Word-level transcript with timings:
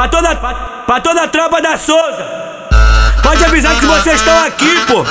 pra 0.00 0.08
toda, 0.08 0.36
pra 0.86 1.00
toda 1.00 1.22
a 1.24 1.28
tropa 1.28 1.60
da 1.60 1.76
Souza. 1.76 2.24
Pode 3.22 3.44
avisar 3.44 3.74
que 3.78 3.84
vocês 3.84 4.16
estão 4.16 4.44
aqui, 4.46 4.80
pô. 4.86 5.04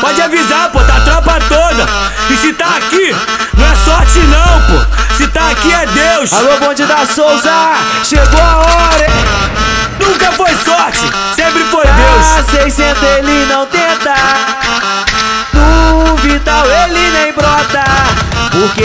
Pode 0.00 0.20
avisar, 0.20 0.70
pô, 0.70 0.80
tá 0.80 0.96
a 0.96 1.00
tropa 1.00 1.38
toda. 1.48 1.86
E 2.28 2.36
se 2.36 2.52
tá 2.52 2.76
aqui, 2.76 3.16
não 3.56 3.66
é 3.66 3.74
sorte 3.76 4.18
não, 4.18 4.60
pô. 4.62 5.14
Se 5.14 5.26
tá 5.28 5.50
aqui 5.50 5.72
é 5.72 5.86
Deus. 5.86 6.32
Alô, 6.34 6.58
bonde 6.58 6.84
da 6.84 7.06
Souza, 7.06 7.50
chegou 8.04 8.40
a 8.40 8.56
hora, 8.58 9.04
hein? 9.04 9.46
Nunca 10.00 10.30
foi 10.32 10.54
sorte, 10.56 11.00
sempre 11.34 11.64
foi 11.64 11.84
Ah, 11.86 12.42
Deus. 12.42 12.62
600 12.62 12.85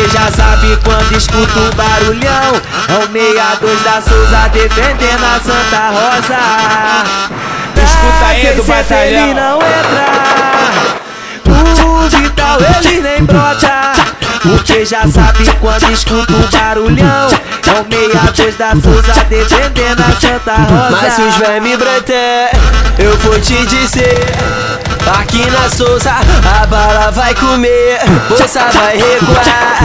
Já 0.09 0.31
sabe 0.31 0.77
quando 0.83 1.15
escuta 1.15 1.59
um 1.59 1.70
barulhão. 1.71 2.61
É 2.89 2.97
o 2.97 3.07
62 3.11 3.83
da 3.83 4.01
Souza 4.01 4.50
defendendo 4.51 5.23
a 5.23 5.39
Santa 5.39 5.89
Rosa. 5.89 6.39
Escuta 7.75 8.25
aí, 8.27 8.41
do 8.55 8.64
600 8.64 8.68
batalhão. 8.68 9.24
Ele 9.24 9.33
não 9.33 9.57
entra. 9.57 10.41
No 11.46 12.10
Vital 12.10 12.57
ele 12.60 13.01
nem 13.01 13.24
brota. 13.24 13.93
Porque 14.41 14.86
já 14.86 15.07
sabe 15.07 15.46
quando 15.60 15.91
escuta 15.91 16.33
um 16.33 16.49
barulhão. 16.49 17.29
É 17.68 17.79
o 17.79 17.86
62 17.86 18.57
da 18.57 18.71
Souza 18.71 19.25
defendendo 19.29 20.02
a 20.02 20.19
Santa 20.19 20.55
Rosa. 20.55 20.97
Mas 21.02 21.19
os 21.19 21.36
vermes 21.36 21.77
branté, 21.77 22.52
eu 22.97 23.15
vou 23.19 23.39
te 23.39 23.65
dizer 23.65 24.19
Aqui 25.07 25.46
na 25.50 25.69
Souza, 25.69 26.11
a 26.11 26.65
bala 26.68 27.11
vai 27.11 27.33
comer 27.36 28.00
Moça 28.29 28.65
vai 28.73 28.97
recuar, 28.97 29.79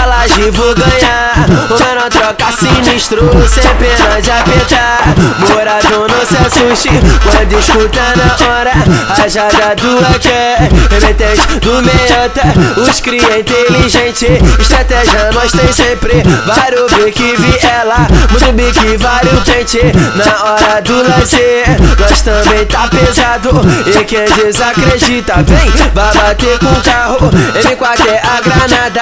a 0.00 0.06
laje 0.06 0.50
vou 0.50 0.74
ganhar. 0.74 1.46
O 1.70 1.78
menor 1.78 2.08
troca 2.10 2.52
sinistro, 2.52 3.30
sem 3.48 3.62
pena 3.76 4.20
de 4.20 4.30
apertar. 4.30 5.14
Morador 5.48 6.08
não 6.10 6.26
se 6.26 6.36
assuste, 6.36 6.88
quando 7.22 7.52
escuta 7.58 8.00
na 8.16 8.46
hora 8.46 8.72
Rajada 9.16 9.76
do 9.76 9.98
AK, 9.98 10.90
remetente 10.90 11.46
do 11.60 11.82
meiota 11.82 12.42
Os 12.80 13.00
cria 13.00 13.38
inteligente, 13.38 14.26
estratégia 14.58 15.30
nós 15.32 15.52
tem 15.52 15.72
sempre. 15.72 16.22
Vários 16.46 16.92
bique 16.92 17.36
viela, 17.36 18.06
muito 18.30 18.52
bique, 18.52 18.96
vários 18.96 19.42
pente 19.44 19.80
Na 20.16 20.44
hora 20.44 20.82
do 20.82 21.08
lazer, 21.08 21.64
nós 21.98 22.20
também 22.22 22.66
tá 22.66 22.88
pesado. 22.88 23.50
E 23.86 24.04
quem 24.04 24.24
desacredita, 24.62 25.42
vem, 25.42 25.70
vai 25.92 26.14
bater 26.14 26.58
com 26.60 26.66
o 26.66 26.82
carro 26.82 27.30
M4 27.54 28.06
é 28.06 28.22
a 28.24 28.40
granada, 28.40 29.00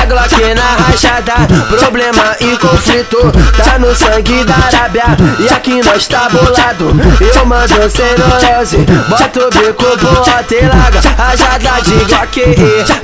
a 0.00 0.06
Glock 0.06 0.54
na 0.54 0.84
rachada 0.84 1.32
Problema 1.78 2.36
e 2.40 2.56
conflito, 2.56 3.18
tá 3.56 3.78
no 3.78 3.94
sangue 3.94 4.44
da 4.44 4.54
Arábia 4.54 5.04
E 5.40 5.48
aqui 5.48 5.82
nós 5.82 6.06
tá 6.06 6.28
bolado, 6.28 6.92
eu 7.34 7.46
mando 7.46 7.90
sem 7.90 8.06
neurose 8.16 8.78
Bota 9.08 9.46
o 9.46 9.50
bico 9.50 9.98
pro 9.98 10.10
alto 10.10 10.54
e 10.54 10.60
larga. 10.60 11.00
Rajada 11.18 11.82
de 11.82 12.04
Glock, 12.04 12.40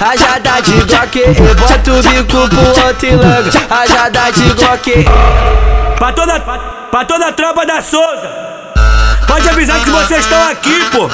rajada 0.00 0.62
de 0.62 0.72
Glock 0.84 1.40
Bota 1.58 1.92
o 1.92 2.02
bico 2.02 2.48
pro 2.48 2.86
alto 2.86 3.06
e 3.06 3.16
larga. 3.16 3.50
Rajada 3.68 4.30
de 4.32 4.54
Glock. 4.54 5.04
Pra 5.98 6.12
toda, 6.12 6.40
pra 6.40 7.04
toda 7.04 7.26
a 7.28 7.32
tropa 7.32 7.66
da 7.66 7.80
Souza. 7.80 8.45
Pode 9.26 9.48
avisar 9.48 9.80
que 9.80 9.90
vocês 9.90 10.20
estão 10.20 10.48
aqui, 10.48 10.80
pô. 10.92 11.10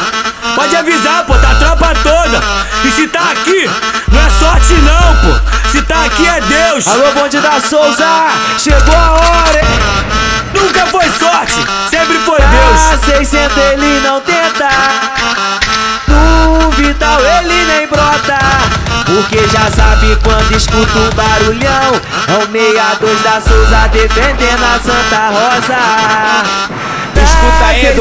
Pode 0.55 0.77
avisar, 0.77 1.25
pô, 1.25 1.35
tá 1.35 1.51
a 1.51 1.55
tropa 1.55 1.95
toda. 2.03 2.41
E 2.85 2.91
se 2.91 3.07
tá 3.09 3.31
aqui, 3.33 3.71
não 4.11 4.21
é 4.21 4.31
sorte 4.31 4.75
não, 4.75 5.17
pô. 5.17 5.69
Se 5.71 5.83
tá 5.83 6.05
aqui 6.05 6.27
é 6.27 6.41
Deus. 6.41 6.87
Alô, 6.87 7.13
bonde 7.13 7.39
da 7.41 7.61
Souza, 7.61 8.27
chegou 8.59 8.95
a 8.95 9.13
hora, 9.13 9.59
hein? 9.59 9.81
Nunca 10.55 10.87
foi 10.87 11.09
sorte, 11.11 11.55
sempre 11.89 12.19
foi 12.19 12.39
Ah, 12.41 12.97
Deus. 12.97 13.17
600 13.19 13.57
ele 13.57 14.01
não 14.01 14.21
tenta. 14.21 14.69
No 16.09 16.71
Vital 16.73 17.19
ele 17.21 17.65
nem 17.65 17.87
brota. 17.87 18.39
Porque 19.07 19.39
já 19.49 19.71
sabe 19.71 20.17
quando 20.23 20.53
escuta 20.57 20.99
um 20.99 21.11
barulhão. 21.11 22.01
É 22.29 22.37
o 22.39 22.47
62 22.51 23.23
da 23.23 23.41
Souza 23.41 23.89
defendendo 23.93 24.63
a 24.63 24.79
Santa 24.81 25.31
Rosa. 25.31 26.92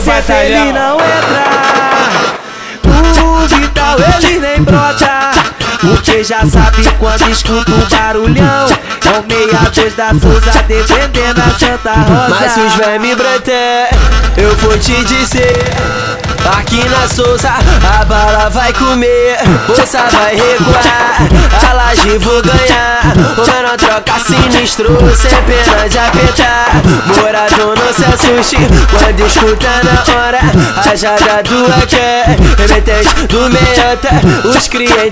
Do 0.01 0.05
600 0.05 0.05
batalhão. 0.05 0.61
Ele 0.63 0.73
não 0.73 0.95
entra. 0.95 1.43
No 3.21 3.47
Vital 3.47 3.97
ele 3.99 4.39
nem 4.39 4.63
brota. 4.63 5.40
Porque 5.81 6.23
já 6.23 6.45
sabe 6.45 6.83
quando 6.99 7.29
escuta 7.29 7.71
um 7.71 7.89
barulhão. 7.89 8.67
É 9.03 9.19
o 9.19 9.73
62 9.73 9.95
da 9.95 10.09
Souza 10.09 10.63
defendendo 10.67 11.39
a 11.39 11.59
Santa 11.59 11.93
Rosa. 11.93 12.37
Mas 12.39 12.57
os 12.57 12.75
vermes 12.75 13.17
branté, 13.17 13.89
eu 14.37 14.55
vou 14.57 14.77
te 14.77 15.03
dizer 15.03 15.57
Aqui 16.57 16.83
na 16.89 17.07
Souza, 17.07 17.49
a 17.49 18.05
bala 18.05 18.49
vai 18.49 18.73
comer 18.73 19.37
Moça 19.67 20.05
vai 20.11 20.35
recuar, 20.35 21.17
a 21.69 21.73
laje 21.73 22.17
vou 22.17 22.41
ganhar 22.41 23.01
O 23.37 23.45
menor 23.45 23.77
troca 23.77 24.19
sinistro, 24.19 24.97
sem 25.15 25.29
pena 25.43 25.87
de 25.87 25.99
apertar 25.99 26.81
Morador 27.17 27.77
não 27.77 27.93
se 27.93 28.05
assuste, 28.05 28.57
quando 28.89 29.19
escuta 29.27 29.67
na 29.83 30.19
hora 30.19 30.39
Rajada 30.83 31.43
do 31.43 31.65
AK, 31.65 32.57
remetente 32.57 33.27
do 33.27 33.49
meiota 33.49 34.09
Os 34.47 34.67
cria 34.67 35.07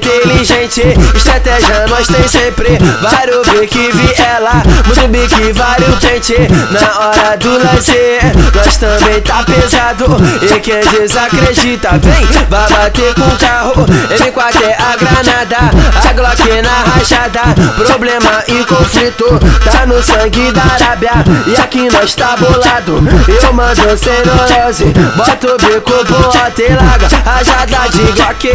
estratégia 0.65 1.87
nós 1.87 2.07
tem 2.07 2.27
sempre. 2.27 2.77
Vários 3.01 3.47
bique 3.49 3.91
viela, 3.91 4.61
muito 4.85 5.07
bique, 5.07 5.53
vários 5.53 5.95
pente 5.99 6.35
Na 6.71 6.99
hora 6.99 7.37
do 7.37 7.57
lazer, 7.63 8.21
nós 8.53 8.77
também 8.77 9.21
tá 9.21 9.43
pesado. 9.43 10.17
E 10.41 10.59
quem 10.59 10.79
desacredita, 10.79 11.89
vem, 11.99 12.25
vai 12.49 12.69
bater 12.69 13.13
com 13.13 13.21
o 13.21 13.37
carro. 13.37 13.85
M4 13.85 14.63
é 14.63 14.77
a 14.77 14.95
granada, 14.97 16.09
a 16.09 16.13
Glock 16.13 16.61
na 16.61 16.91
rachada. 16.91 17.41
Problema 17.85 18.43
e 18.47 18.63
conflito, 18.65 19.25
tá 19.63 19.85
no 19.85 20.01
sangue 20.03 20.51
da 20.51 20.63
Arábia. 20.63 21.11
E 21.47 21.55
aqui 21.55 21.89
nós 21.91 22.13
tá 22.15 22.35
bolado, 22.37 23.01
eu 23.27 23.53
mando 23.53 23.97
sem 23.97 24.13
neurose 24.25 24.85
Bota 25.15 25.53
o 25.53 25.57
bico 25.57 25.91
pro 26.05 26.29
e 26.59 26.73
larga, 26.73 27.07
rajada 27.25 27.89
de 27.89 28.03
Glock 28.11 28.49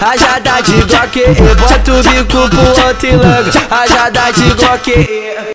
Rajada 0.00 0.62
de 0.62 0.72
Glock, 0.82 1.37
eh, 1.40 1.54
bota 1.54 1.92
o 1.92 2.02
bico 2.02 2.48
pro 2.48 2.86
alto 2.86 3.06
e 3.06 3.16
larga 3.16 3.66
Rajada 3.70 4.32
de 4.32 4.42
Glock. 4.54 5.38